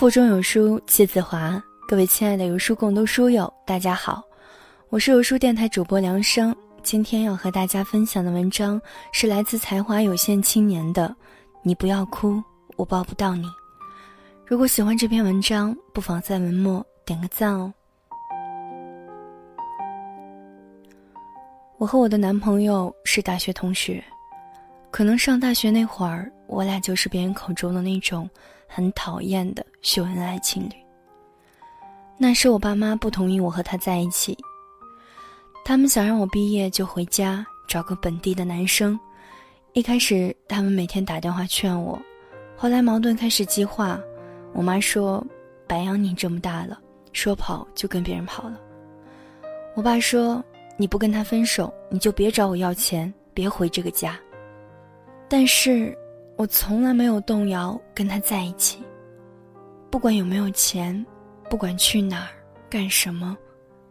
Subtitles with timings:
[0.00, 4.24] 腹中有书气自华，各位亲爱的有书共读书友，大家好，
[4.88, 6.56] 我是有书电台主播梁生。
[6.82, 8.80] 今天要和大家分享的文章
[9.12, 11.06] 是来自才华有限青年的
[11.62, 12.42] 《你不要哭，
[12.76, 13.46] 我抱不到你》。
[14.46, 17.70] 如果喜欢这篇文章，不妨在文末点个赞哦。
[21.76, 24.02] 我和我的男朋友是大学同学，
[24.90, 28.26] 可能上大学那会儿，我俩就是别人口中的那种
[28.66, 30.72] 很讨厌的秀恩爱情侣。
[32.16, 34.36] 那时我爸妈不同意我和他在一起，
[35.64, 38.98] 他们想让我毕业就回家找个本地的男生。
[39.72, 42.00] 一开始他们每天打电话劝我，
[42.56, 44.00] 后来矛盾开始激化，
[44.52, 45.24] 我妈说
[45.66, 46.78] ：“白养你这么大了，
[47.12, 48.60] 说跑就跟别人跑了。”
[49.76, 50.42] 我爸说。
[50.76, 54.18] 你不跟他分手，你就别找我要钱，别回这个家。
[55.28, 55.94] 但是，
[56.36, 58.82] 我从来没有动摇跟他在一起。
[59.90, 61.04] 不管有没有钱，
[61.50, 62.28] 不管去哪儿
[62.70, 63.36] 干什么，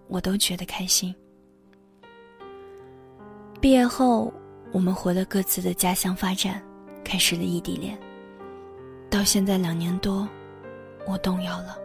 [0.08, 1.14] 我都觉得开心。
[3.60, 4.34] 毕业后，
[4.72, 6.64] 我们回了各自的家乡发展，
[7.04, 8.00] 开始了异地恋。
[9.10, 10.26] 到现在两年多，
[11.06, 11.78] 我动摇了。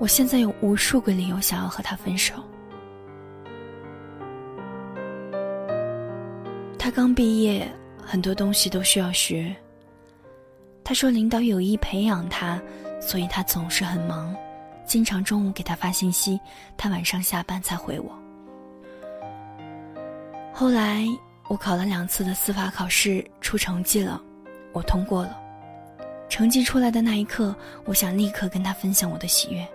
[0.00, 2.34] 我现在有无数个理由想要和他分手。
[6.76, 7.70] 他刚毕业，
[8.04, 9.54] 很多东西都需要学。
[10.84, 12.60] 他说领导有意培养他，
[13.00, 14.34] 所以他总是很忙，
[14.84, 16.40] 经常中午给他发信息，
[16.76, 18.16] 他晚上下班才回我。
[20.52, 21.06] 后来
[21.48, 24.22] 我考了两次的司法考试，出成绩了，
[24.72, 25.38] 我通过了。
[26.28, 29.66] 成绩出来的那一刻，我想立刻跟他分享我的喜悦，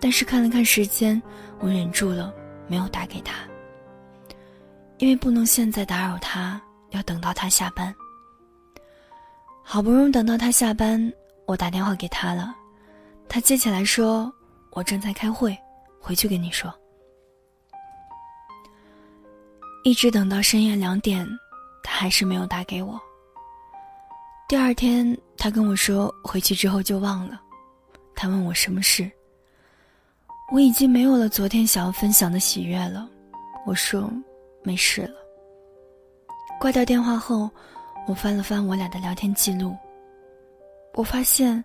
[0.00, 1.20] 但是看了看时间，
[1.58, 2.32] 我忍住了，
[2.66, 3.34] 没有打给他。
[4.98, 7.94] 因为不能现在打扰他，要等到他下班。
[9.70, 11.12] 好不容易等到他下班，
[11.44, 12.56] 我打电话给他了，
[13.28, 14.32] 他接起来说
[14.72, 15.54] ：“我正在开会，
[16.00, 16.72] 回去跟你说。”
[19.84, 21.28] 一直等到深夜两点，
[21.82, 22.98] 他还是没有打给我。
[24.48, 27.38] 第二天，他跟我说回去之后就忘了。
[28.16, 29.10] 他问我什么事，
[30.50, 33.06] 我已经没有了昨天想要分享的喜悦了。
[33.66, 34.10] 我说。
[34.64, 35.14] 没事了。
[36.60, 37.48] 挂掉电话后，
[38.08, 39.76] 我翻了翻我俩的聊天记录，
[40.94, 41.62] 我发现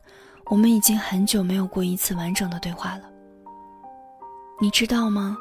[0.47, 3.09] 我们已经很久没有过一次完整的对话了。
[4.59, 5.37] 你知道吗？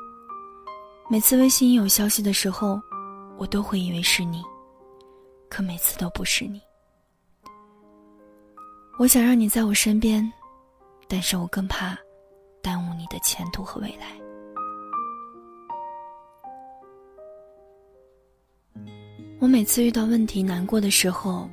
[1.10, 2.80] 每次微信一有消息的时候，
[3.36, 4.44] 我都会以为是你，
[5.50, 6.62] 可每次都不是你。
[8.96, 10.32] 我想让你在我身边，
[11.08, 11.98] 但是我更怕
[12.62, 14.21] 耽误你的前途和未来。
[19.42, 21.50] 我每次遇到问题难过的时候，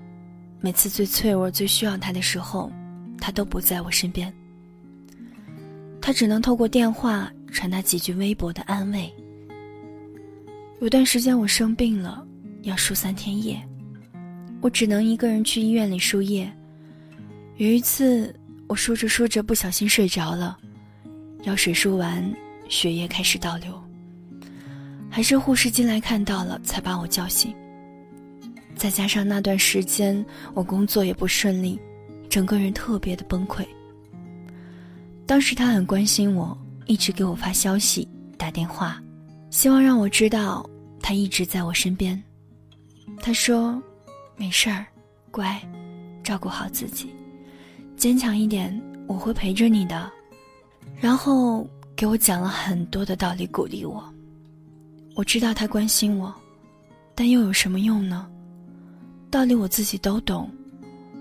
[0.62, 2.72] 每次最脆弱、最需要他的时候，
[3.18, 4.32] 他都不在我身边。
[6.00, 9.12] 他只能透过电话传达几句微薄的安慰。
[10.82, 12.24] 有段时间我生病了，
[12.62, 13.60] 要输三天液，
[14.62, 16.48] 我只能一个人去医院里输液。
[17.58, 18.32] 有一次
[18.68, 20.56] 我输着输着不小心睡着了，
[21.42, 22.24] 药水输完，
[22.70, 23.84] 血液开始倒流，
[25.10, 27.52] 还是护士进来看到了才把我叫醒。
[28.80, 31.78] 再加上那段时间我工作也不顺利，
[32.30, 33.68] 整个人特别的崩溃。
[35.26, 38.08] 当时他很关心我，一直给我发消息、
[38.38, 39.04] 打电话，
[39.50, 40.66] 希望让我知道
[41.02, 42.24] 他一直在我身边。
[43.22, 43.84] 他说
[44.38, 44.86] ：“没事儿，
[45.30, 45.62] 乖，
[46.24, 47.14] 照顾好自己，
[47.98, 50.10] 坚强一点，我会陪着你的。”
[51.02, 54.02] 然后给我讲了很多的道理，鼓励我。
[55.16, 56.34] 我知道他关心我，
[57.14, 58.26] 但又有什么用呢？
[59.32, 60.50] 道理我自己都懂，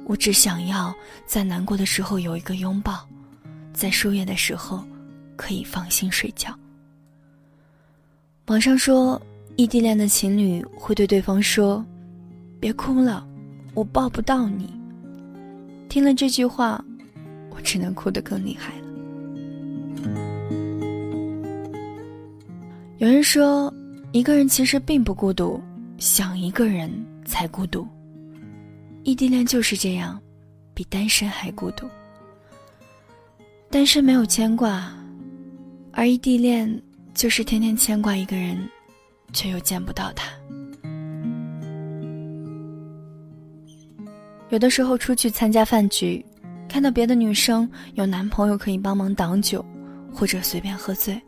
[0.07, 0.95] 我只想要
[1.27, 3.07] 在难过的时候有一个拥抱，
[3.73, 4.83] 在输液的时候
[5.37, 6.59] 可以放心睡觉。
[8.47, 9.21] 网上说，
[9.57, 11.85] 异地恋的情侣会对对方说
[12.59, 13.27] ：“别哭了，
[13.75, 14.73] 我抱不到你。”
[15.91, 16.83] 听了这句话，
[17.51, 18.87] 我只能哭得更厉害了。
[22.97, 23.73] 有人说，
[24.13, 25.63] 一个人其实并不孤独，
[25.99, 26.91] 想一个人
[27.27, 27.87] 才孤独。
[29.09, 30.21] 异地恋就是这样，
[30.75, 31.89] 比单身还孤独。
[33.71, 34.95] 单身没有牵挂，
[35.93, 36.83] 而异地恋
[37.15, 38.69] 就是天天牵挂一个人，
[39.33, 40.31] 却又见不到他。
[44.51, 46.23] 有的时候出去参加饭局，
[46.69, 49.65] 看到别的女生有男朋友可以帮忙挡酒，
[50.13, 51.19] 或者随便喝醉，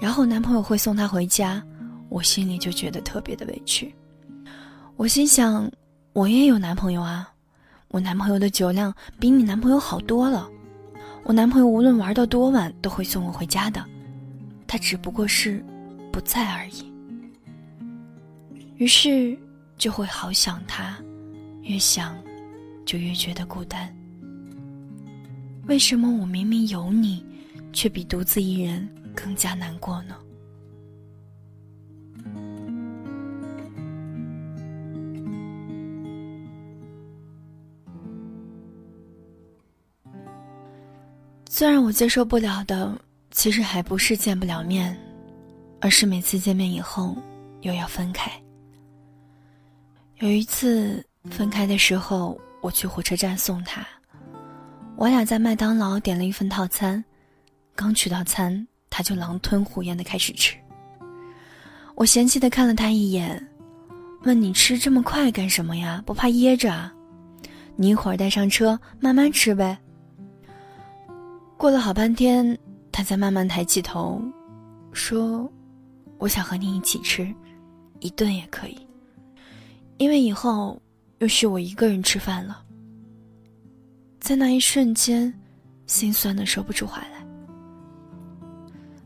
[0.00, 1.60] 然后男朋友会送她回家，
[2.08, 3.92] 我心里就觉得特别的委屈。
[4.94, 5.68] 我心想。
[6.12, 7.32] 我也有男朋友啊，
[7.88, 10.50] 我男朋友的酒量比你男朋友好多了，
[11.22, 13.84] 我男朋友无论玩到多晚都会送我回家的，
[14.66, 15.64] 他只不过是
[16.12, 16.92] 不在而已。
[18.76, 19.38] 于是
[19.78, 20.98] 就会好想他，
[21.62, 22.16] 越想
[22.84, 23.94] 就越觉得孤单。
[25.68, 27.24] 为什么我明明有你，
[27.72, 30.16] 却比独自一人更加难过呢？
[41.60, 42.90] 最让我接受不了的，
[43.32, 44.98] 其实还不是见不了面，
[45.78, 47.14] 而是每次见面以后
[47.60, 48.32] 又要分开。
[50.20, 53.86] 有一次分开的时候，我去火车站送他，
[54.96, 57.04] 我俩在麦当劳点了一份套餐，
[57.76, 60.56] 刚取到餐，他就狼吞虎咽的开始吃。
[61.94, 63.46] 我嫌弃的看了他一眼，
[64.22, 66.02] 问你吃这么快干什么呀？
[66.06, 66.90] 不怕噎着啊？
[67.76, 69.76] 你一会儿带上车，慢慢吃呗。
[71.60, 72.58] 过了好半天，
[72.90, 74.18] 他才慢慢抬起头，
[74.94, 75.46] 说
[76.16, 77.30] ：“我想和你一起吃，
[77.98, 78.78] 一顿也可以。
[79.98, 80.80] 因为以后
[81.18, 82.64] 又是我一个人吃饭了。”
[84.20, 85.30] 在那一瞬间，
[85.84, 87.22] 心酸的说不出话来。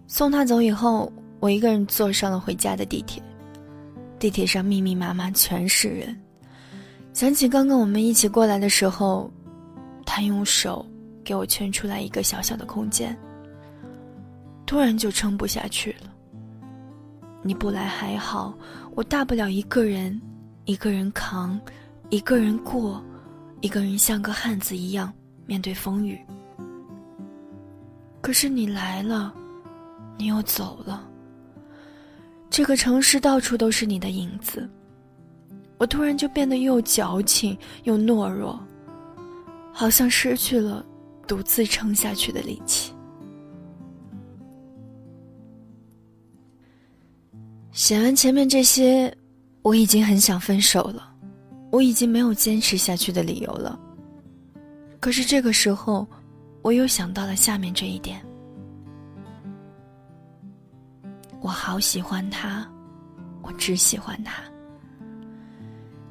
[0.07, 3.21] 送他走以后，我一个人坐上了回家的地铁。
[4.21, 6.17] 地铁上密密麻麻全是人，
[7.13, 9.29] 想起刚刚我们一起过来的时候，
[10.07, 10.87] 他用手。
[11.25, 13.19] 给我圈出来一个小小的空间，
[14.67, 16.13] 突然就撑不下去了。
[17.43, 18.57] 你不来还好，
[18.95, 20.21] 我大不了一个人，
[20.65, 21.61] 一个人扛，
[22.11, 23.03] 一个人过，
[23.61, 25.13] 一个人像个汉子一样
[25.47, 26.19] 面对风雨。
[28.21, 29.35] 可是你来了，
[30.17, 31.07] 你又走了。
[32.49, 34.67] 这个城市到处都是你的影子，
[35.77, 38.59] 我突然就变得又矫情又懦弱，
[39.73, 40.83] 好像失去了。
[41.27, 42.93] 独自撑下去的力气。
[47.73, 49.13] 写完前面这些，
[49.63, 51.13] 我已经很想分手了，
[51.71, 53.79] 我已经没有坚持下去的理由了。
[55.01, 56.07] 可是这个时候，
[56.63, 58.25] 我又想到了下面这一点：
[61.41, 62.67] 我好喜欢他，
[63.43, 64.43] 我只喜欢他。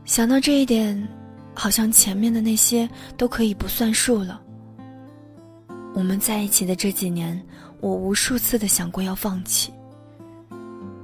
[0.03, 1.07] 想到这一点，
[1.55, 4.42] 好像前面的那些都可以不算数了。
[5.93, 7.39] 我们在一起的这几年，
[7.79, 9.71] 我无数次的想过要放弃。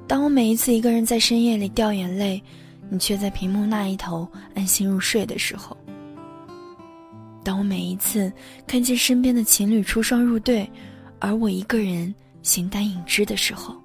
[0.07, 2.41] 当我每一次一个人在深夜里掉眼泪，
[2.89, 5.77] 你却在屏幕那一头安心入睡的时候；
[7.43, 8.33] 当我每一次
[8.65, 10.67] 看见身边的情侣出双入对，
[11.19, 13.75] 而我一个人形单影只的时候；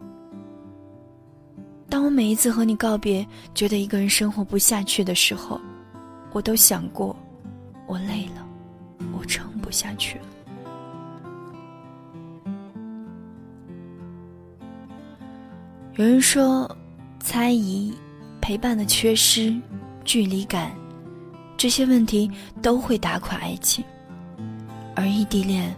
[1.91, 5.61] 当我每一次和你告别，觉得一个人生活不下去的时候，
[6.33, 7.15] 我都想过，
[7.87, 8.49] 我累了，
[9.13, 10.25] 我撑不下去了。
[15.97, 16.69] 有人说，
[17.21, 17.95] 猜疑、
[18.41, 19.57] 陪伴的缺失、
[20.05, 20.73] 距离感，
[21.57, 22.29] 这些问题
[22.61, 23.85] 都会打垮爱情，
[24.97, 25.73] 而异地恋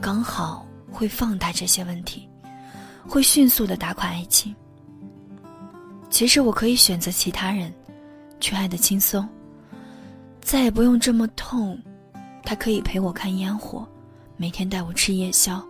[0.00, 2.26] 刚好会放大这些问题，
[3.06, 4.56] 会迅速的打垮爱情。
[6.08, 7.70] 其实我可以选择其他人，
[8.40, 9.28] 去爱的轻松，
[10.40, 11.78] 再也不用这么痛。
[12.42, 13.86] 他可以陪我看烟火，
[14.38, 15.62] 每天带我吃夜宵。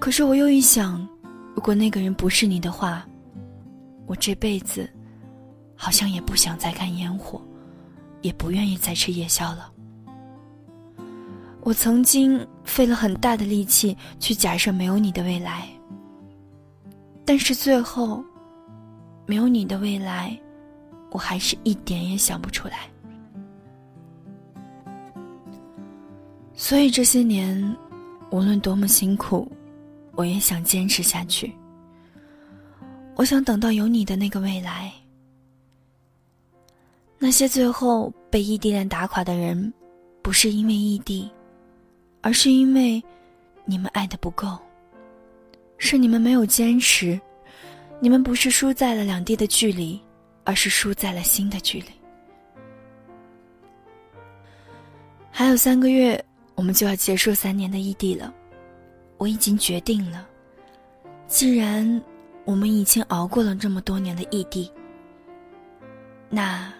[0.00, 1.08] 可是我又一想。
[1.58, 3.04] 如果那个人不是你的话，
[4.06, 4.88] 我这辈子
[5.74, 7.42] 好像也不想再看烟火，
[8.22, 9.72] 也不愿意再吃夜宵了。
[11.62, 15.68] 我曾经费了很大的力气去假设没有你的未来，
[17.24, 18.22] 但是最后，
[19.26, 20.38] 没有你的未来，
[21.10, 22.88] 我还是一点也想不出来。
[26.54, 27.76] 所以这些年，
[28.30, 29.50] 无论多么辛苦。
[30.18, 31.54] 我也想坚持下去。
[33.14, 34.92] 我想等到有你的那个未来。
[37.20, 39.72] 那些最后被异地恋打垮的人，
[40.20, 41.30] 不是因为异地，
[42.20, 43.00] 而是因为
[43.64, 44.58] 你们爱的不够。
[45.76, 47.20] 是你们没有坚持，
[48.00, 50.00] 你们不是输在了两地的距离，
[50.42, 51.86] 而是输在了心的距离。
[55.30, 56.20] 还有三个月，
[56.56, 58.34] 我们就要结束三年的异地了。
[59.18, 60.26] 我已经决定了，
[61.26, 62.00] 既然
[62.44, 64.72] 我们已经熬过了这么多年的异地，
[66.30, 66.72] 那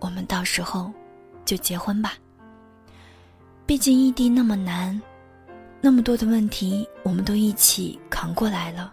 [0.00, 0.92] 我们到时候
[1.44, 2.14] 就结婚吧。
[3.64, 5.00] 毕竟异地那么难，
[5.80, 8.92] 那么多的问题我们都一起扛过来了，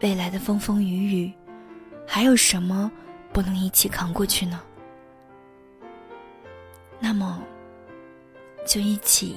[0.00, 1.32] 未来的风风雨雨，
[2.04, 2.90] 还有什么
[3.32, 4.60] 不能一起扛过去呢？
[6.98, 7.40] 那么
[8.66, 9.36] 就一起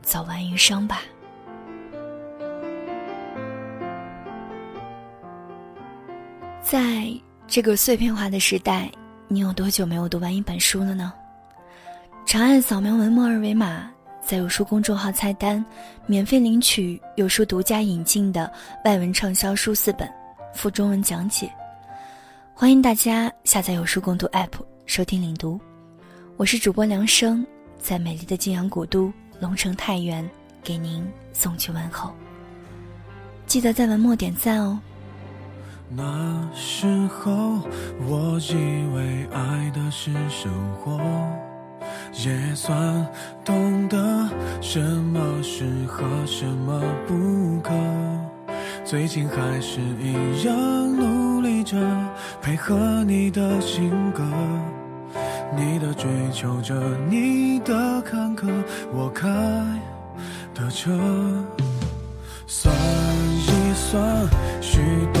[0.00, 1.02] 走完余生吧。
[6.70, 7.10] 在
[7.46, 8.92] 这个碎片化的时代，
[9.26, 11.14] 你有多久没有读完一本书了呢？
[12.26, 13.90] 长按扫描文末二维码，
[14.22, 15.64] 在有书公众号菜单
[16.04, 18.52] 免费领取有书独家引进的
[18.84, 20.06] 外文畅销书四本，
[20.52, 21.50] 附中文讲解。
[22.52, 24.50] 欢迎大家下载有书共读 App
[24.84, 25.58] 收听领读。
[26.36, 27.46] 我是主播梁生，
[27.78, 29.10] 在美丽的晋阳古都
[29.40, 30.28] 龙城太原
[30.62, 32.12] 给您送去问候。
[33.46, 34.78] 记得在文末点赞哦。
[35.90, 36.04] 那
[36.54, 37.60] 时候，
[38.06, 38.54] 我以
[38.94, 41.00] 为爱的是生活。
[42.12, 43.06] 也算
[43.44, 43.96] 懂得
[44.60, 47.72] 什么适合，什么不可。
[48.84, 50.56] 最近还是一样
[50.96, 51.76] 努力着，
[52.42, 54.22] 配合你的性格，
[55.56, 56.74] 你的追求着，
[57.08, 58.46] 你的坎坷，
[58.92, 59.28] 我开
[60.54, 60.90] 的车。
[62.46, 64.26] 算一算，
[64.60, 64.80] 虚
[65.12, 65.20] 度